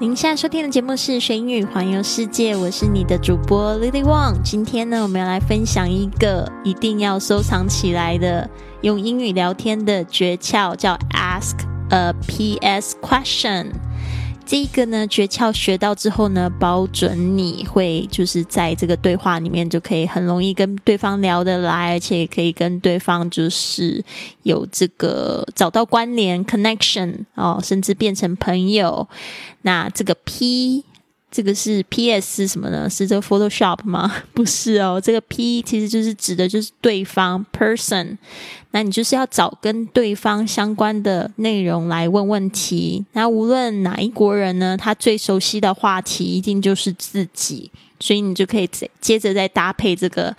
[0.00, 4.40] 您现在收听的节目是《学英语环游世界》，我是你的主播 Lily Wang。
[4.44, 8.48] 今天呢，我们要来分享一个一定要收藏起来的
[8.82, 11.56] 用英语聊天的诀窍，叫 Ask
[11.90, 13.72] a PS Question。
[14.48, 24.02] 这个呢诀窍学到之后呢，保准你会就是在这个对话里面就可以很容易跟对方聊得来，而且也可以跟对方就是
[24.44, 29.06] 有这个找到关联 connection 哦，甚至变成朋友。
[29.60, 30.82] 那这个 P。
[31.30, 32.46] 这个是 P.S.
[32.46, 32.88] 什么呢？
[32.88, 34.10] 是这个 Photoshop 吗？
[34.32, 38.16] 不是哦，这个 P 其实就是指的就是对方 person。
[38.70, 43.04] 那你就是要找跟对方相关的内容来问问题。
[43.12, 47.70] 那无论哪一国人呢，他最熟悉的话题一定就是自己，
[48.00, 48.68] 所以你就可以
[49.00, 50.34] 接着再搭配这个。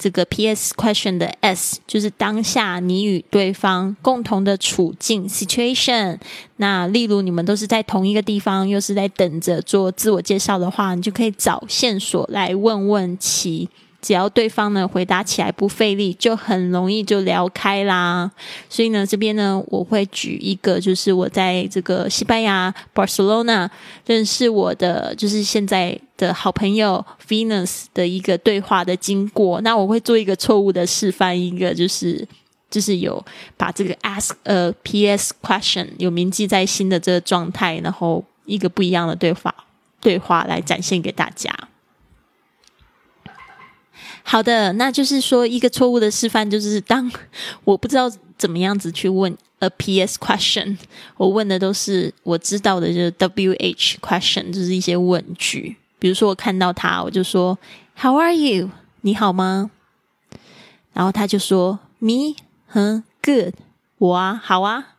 [0.00, 0.72] 这个 P.S.
[0.74, 6.18] question 的 S 就是当下你与对方共同的处境 situation。
[6.56, 13.68] 那例如你们都是在同一个地方，又是在等着做自我介绍的话，你就可以找线索来问问题。
[14.00, 18.30] 只要对方呢回答起来不费力，就很容易就聊开啦。
[18.70, 23.68] 所以呢，这边呢我会举一个，就是我在这个西班牙 Barcelona
[24.06, 29.60] 认识我的，就是现在的好朋友 Venus 的一个对话的经过。
[29.62, 32.26] 那我会做一个错误的示范，一个就是
[32.70, 33.24] 就是有
[33.56, 39.54] 把这个 ask a PS question 有铭记在心的这个状态，然后一个不一样的对话
[40.00, 41.52] 对话来展现给大家。
[44.22, 47.10] 好的，那就是说一个错误的示范，就是当
[47.64, 50.76] 我不知道怎么样子去问 a PS question，
[51.16, 55.76] 我问的都是我知道的，就是 WH question，就是一些问句。
[56.00, 57.56] 比如说我看到他，我就说
[57.96, 58.70] How are you？
[59.02, 59.70] 你好吗？
[60.92, 62.34] 然后他就说 Me，
[62.66, 63.54] 哼，Good，
[63.98, 64.96] 我啊，好啊。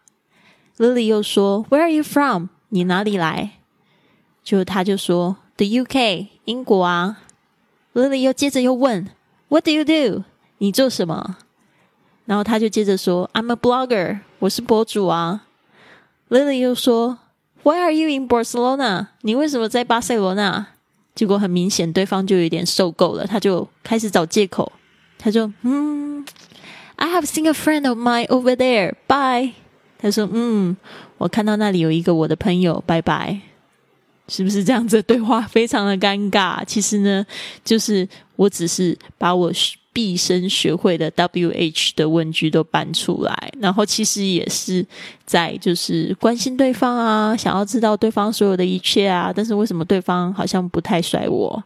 [0.77, 2.47] Lily 又说 Where are you from？
[2.69, 3.59] 你哪里来？
[4.43, 7.17] 就他就说 The UK，英国啊。
[7.93, 9.09] Lily 又接着又问
[9.49, 10.23] ，What do you do？
[10.59, 11.37] 你做什么？
[12.25, 15.45] 然后他就接着说，I'm a blogger，我是博主啊。
[16.29, 17.17] Lily 又说
[17.63, 19.07] ，Why are you in Barcelona？
[19.21, 20.67] 你为什么在巴塞罗那？
[21.13, 24.71] 结果很明显，对方就有点受够了，他就开始找借口。
[25.17, 26.25] 他就嗯
[26.95, 28.93] ，I have seen a friend of mine over there.
[29.07, 29.53] Bye。
[29.99, 30.75] 他说嗯，
[31.17, 33.41] 我看到那里有一个我的朋友，拜拜。
[34.27, 36.63] 是不是这样子对话非常的尴尬？
[36.65, 37.25] 其实呢，
[37.65, 38.07] 就是
[38.37, 39.51] 我只是把我
[39.93, 44.85] 毕生学会的 W H 的问句都搬出来，然后其实也是
[45.25, 49.33] 在就是关心对方啊，想要知道对方所有的一切啊。
[49.35, 51.61] 但是为什么对方好像不太甩我？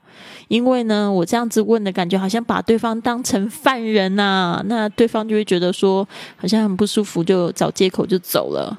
[0.48, 8.76] 因为呢，我这样子问的感觉好像把对方当成犯人呐，那对方就会觉得说好像很不舒服，就找借口就走了。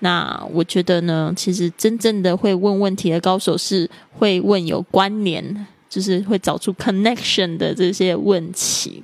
[0.00, 9.02] 那我觉得呢，其实真正的会问问题的高手是会问有关联，就是会找出 connection 的这些问题。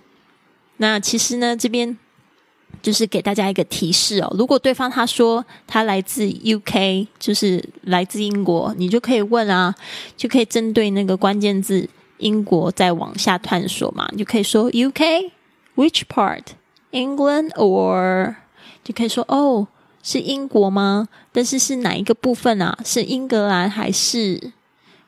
[0.76, 1.96] 那其实呢，这边
[2.82, 9.74] 就是给大家一个提示哦，如果对方他说他来自 UK，就是来自英国，你就可以问啊，
[10.18, 11.88] 就可以针对那个关键字
[12.18, 15.30] 英国再往下探索嘛，你就可以说 UK
[15.76, 16.42] which part
[16.90, 18.34] England or
[18.84, 19.68] 就可以说哦。
[20.04, 21.06] 是英国吗？
[21.30, 22.76] 但是是哪一个部分啊？
[22.84, 24.50] 是英格兰还是，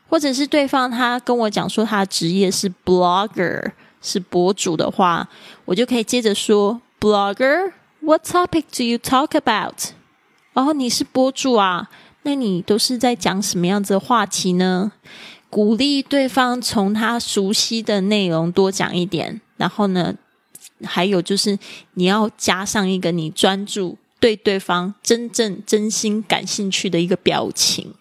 [0.09, 5.29] 或者是对方他跟我讲说他的职业是 blogger，是博主的话，
[5.65, 9.75] 我就可以接着说 blogger，what topic do you talk about？
[10.53, 11.91] 然后你是博主啊，
[12.23, 14.93] 那你都是在讲什么样子的话题呢？
[15.51, 20.15] 鼓励对方从他熟悉的内容多讲一点，然后呢，
[20.85, 21.59] 还有就是
[21.95, 23.97] 你要加上一个你专注。
[24.25, 27.93] 对对方真正真心感兴趣的一个表情，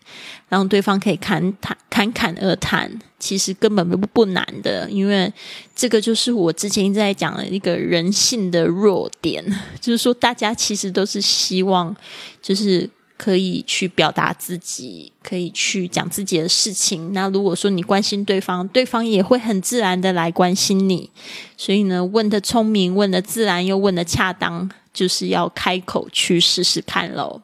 [0.47, 2.89] 让对方可以侃谈侃侃而谈，
[3.19, 5.29] 其实根本不不难的，因为
[5.75, 9.43] 这个就是我之前一直在讲的一个人性的弱点，
[9.81, 11.93] 就是说大家其实都是希望，
[12.41, 17.11] 就是可以去表达自己，可以去讲自己的事情。
[17.11, 21.09] 那如果说你关心对方，对方也会很自然的来关心你。
[21.57, 24.71] 所以呢，问的聪明，问的自然，又问的恰当。
[24.93, 27.41] 就是要开口去试试看喽。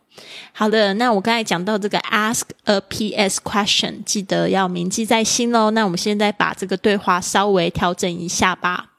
[0.52, 5.72] 好的，那我刚才讲到这个 ask a PS question，记得要铭记在心喽。
[5.72, 8.90] 那我们现在把这个对话稍微调整一下吧。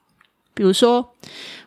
[0.55, 1.06] 比如说，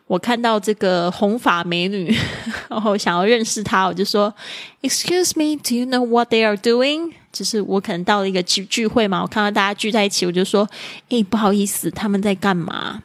[0.08, 2.12] 我看到这个红发美女，
[2.68, 4.34] 然后想要认识她，我就说
[4.82, 10.68] ：“Excuse me, do you know what they are doing？” 就是我可能到了一个聚聚会嘛，我看到大家聚在一起，我就说
[11.10, 13.02] ：“诶，不好意思，他们在干嘛？”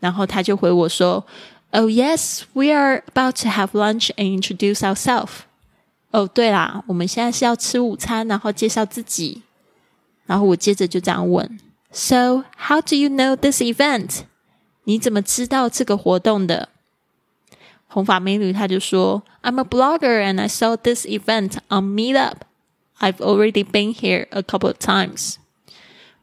[0.00, 1.22] 然后他就回我说。
[1.71, 5.41] Oh yes, we are about to have lunch and introduce ourselves.
[6.11, 9.43] 哦，对啦，我们现在是要吃午餐，然后介绍自己。
[10.25, 11.59] 然后我接着就这样问：
[11.91, 14.21] So how do you know this event？
[14.85, 16.69] 你怎么知道这个活动的？
[17.87, 22.41] 红发美女她就说：“I'm a blogger and I saw this event on Meetup.
[22.99, 25.35] I've already been here a couple of times.”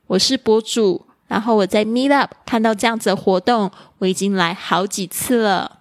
[0.06, 5.80] 我是博主， 然后我在 Meetup 看到这样子的活动，我已经来好几次了。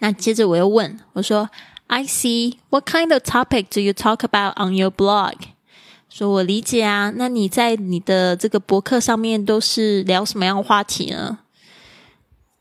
[0.00, 2.56] 那接着我又问我说：“I see.
[2.70, 5.36] What kind of topic do you talk about on your blog？”
[6.08, 11.38] 说我理解啊，那你在你的这个博客上面都是聊什么样的话题呢？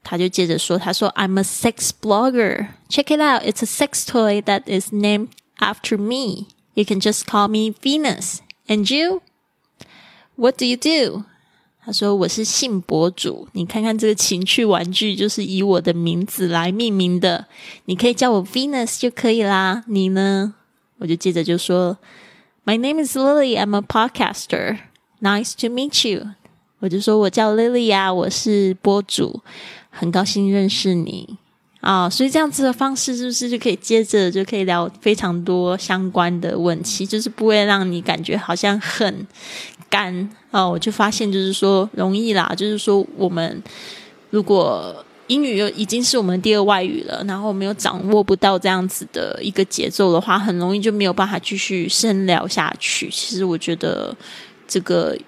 [0.03, 2.69] 他就接着说：“他说 I'm a sex blogger.
[2.89, 3.43] Check it out.
[3.43, 5.29] It's a sex toy that is named
[5.59, 6.47] after me.
[6.73, 8.37] You can just call me Venus.
[8.67, 9.21] And you?
[10.35, 11.25] What do you do?”
[11.86, 13.46] 他说：“我是性博主。
[13.52, 17.46] 你看看这个情趣玩具，就是以我的名字来命名的。
[17.84, 19.84] 你可以叫我 Venus 就可以啦。
[19.86, 20.54] 你呢？”
[20.98, 21.96] 我就接着就说。
[22.64, 23.56] My name is Lily.
[23.56, 24.78] I'm a podcaster.
[25.20, 26.32] Nice to meet you.
[26.80, 29.40] 我就说我叫 Lily 呀，我是播主，
[29.90, 31.38] 很高兴认识你
[31.80, 32.10] 啊。
[32.10, 39.24] 所以这样子的方式是不是就可以接着就可以聊非常多相关的问题，就是不会让你感觉好像很
[39.88, 40.66] 干啊。
[40.66, 43.62] 我就发现就是说容易啦，就是说我们
[44.30, 45.04] 如果。
[45.28, 53.10] 英语又已经是我们第二外语了，然后我们又掌握不到这样子的一个节奏的话，很容易就没有办法继续深聊下去。
[53.10, 54.16] 其实我觉得
[54.68, 55.18] 这个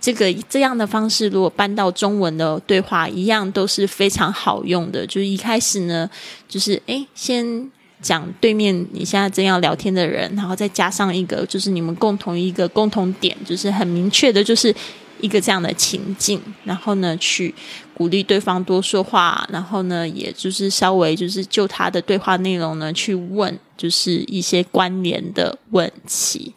[0.00, 5.04] 这个这样的方式，如果搬到中文的对话，一样都是非常好用的。
[5.04, 6.08] 就是一开始呢，
[6.48, 7.68] 就是诶，先
[8.00, 14.74] 讲对面你现在正要聊天的人，然后再加上一个就是你们共同一个共同点，就是很明确的，就是。
[15.20, 17.54] 一个这样的情境，然后呢，去
[17.94, 26.52] 鼓励对方多说话，然后呢，也就是稍微就是就他的对话内容呢去问，就是一些关联的问题。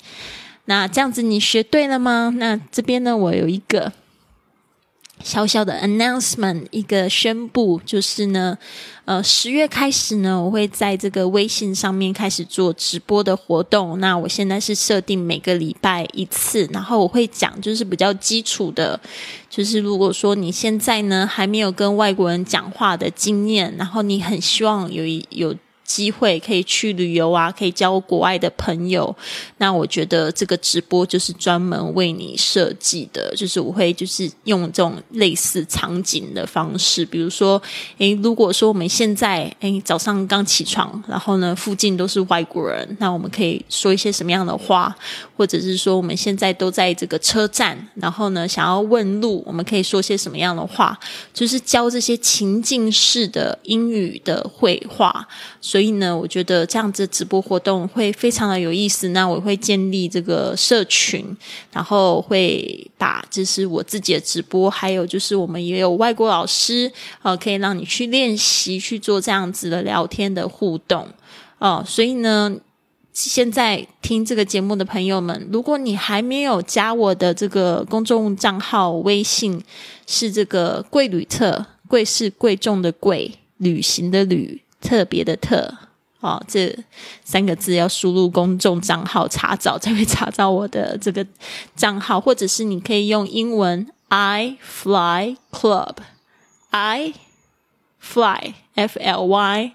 [0.66, 2.34] 那这样子你学对了吗？
[2.36, 3.94] 那这边呢，我有一个。
[5.28, 8.58] 小小的 announcement，一个宣布，就是呢，
[9.04, 14.00] 呃，十月开始呢，我会在这个微信上面开始做直播的活动。
[14.00, 18.98] 那我现在是设定每个礼拜一次，然后我会讲就是比较基础的，
[19.50, 25.54] 就是如果说你现在呢还没有跟外国人讲话的经验，然后你很希望有一有。
[25.88, 29.16] 机会可以去旅游啊，可以交国外的朋友。
[29.58, 37.60] 那我觉得这个直播就是专门为你设计的，就是我会就是用这种类似场景的方式，比如说，
[38.00, 44.94] 诶，如果说我们现在诶早上刚起床，然后呢附近都是外国人，那我们可以说一些什么样的话？
[45.38, 51.00] 或者是说我们现在都在这个车站，然后呢想要问路，我们可以说些什么样的话？
[51.34, 55.26] 就是教这些情境式的英语的绘画。
[55.62, 59.10] 所所以呢，我觉得这样子直播活动会非常的有意思。
[59.10, 61.24] 那我会建立这个社群，
[61.72, 66.92] 然后会把就是我自己的直播，还有就是我们也有外国老师，
[67.22, 71.08] 呃，可以让你去练习去做这样子的聊天的互动。
[71.60, 72.58] 哦，所以呢，
[73.14, 79.62] 现在听这个节目的朋友们，如果你还没有加我的这个公众账号微信，
[80.08, 84.64] 是这个贵旅特，贵是贵重的贵，旅行的旅。
[84.82, 85.74] 特别的特
[86.20, 86.76] 哦，这
[87.24, 91.26] 三个字要输入公众账号查找才会查找我的这个
[91.76, 97.14] 账号，或者是你可以用英文 I fly club，I
[98.02, 99.74] fly F L Y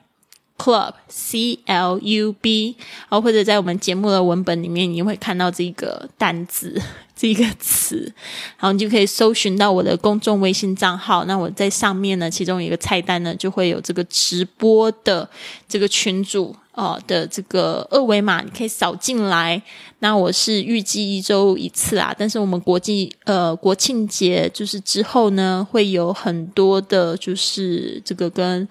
[0.62, 2.76] club C L U B，
[3.08, 6.80] 然后或者在我们节目的文本里面，你会看到这个单字。
[7.14, 8.12] 这个词，
[8.58, 11.24] 然后你就可以搜寻到我的公众微信账号。
[11.26, 15.28] 那我在上面呢，其中一个菜单呢，就会有这个直播的
[15.68, 19.62] 这个群主哦的这个二维码，你可以扫进来。
[20.00, 28.66] 那我是预计一周一次啊，但是我们国际呃国庆节就是之后呢，会有很多的，就是这个跟。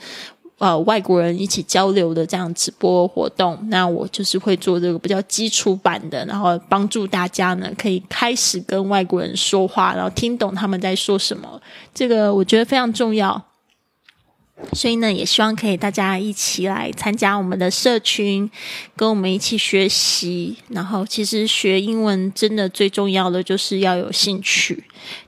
[0.61, 11.59] 呃，外国人一起交流的这样直播活动，那我就是会做这个比较基础版的，然后帮助大家呢可以开始跟外国人说话，然后听懂他们在说什么，
[11.95, 13.43] 这个我觉得非常重要。
[14.73, 18.49] 所以呢，也希望可以大家一起来参加我们的社群，
[18.95, 20.55] 跟我们一起学习。
[20.69, 24.83] 然后，其实学英文真的最重要的就是要有兴趣。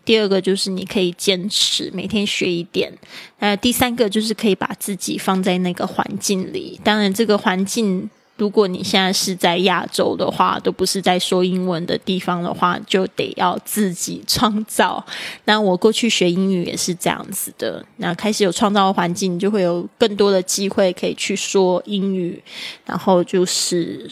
[0.06, 2.92] 第二个就是你可以坚持每天学一点。
[3.40, 6.80] 呃，第三个就是可以把自己放在那个环境里。
[6.84, 15.06] 当然，这个环境如果你现在是在亚洲的话，都不是在说英文的地方的话，就得要自己创造。
[15.46, 17.86] 那我过去学英语也是这样子的。
[17.98, 22.42] 那开始有创造环境，就会有更多的机会可以去说英语。
[22.88, 24.10] 然后就是，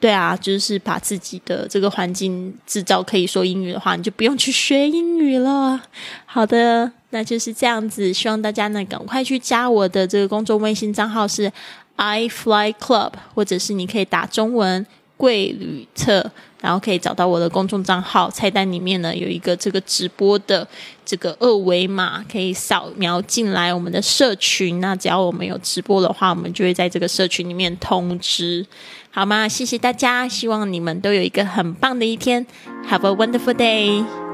[0.00, 5.78] 对啊，就是把自己的这个环境制造可以说英语的话，你就不用去学英语了。
[6.24, 8.14] 好的，那就是这样子。
[8.14, 11.52] 希望大家呢赶快去加我的这个公众微信账号是。
[11.98, 14.86] I Fly Club，或者是你可以打中文
[15.18, 16.30] “贵旅特”，
[16.62, 18.30] 然后可以找到我的公众账号。
[18.30, 20.66] 菜单里面呢有一个这个直播的
[21.04, 24.80] 这个二维码，可以扫描进来我们的社群。
[24.80, 28.64] 那只要我们有直播的话，我们就会在这个社群里面通知，
[29.10, 29.48] 好吗？
[29.48, 32.46] 谢谢大家，希望你们都有一个很棒的一天。
[32.88, 34.27] Have a wonderful day。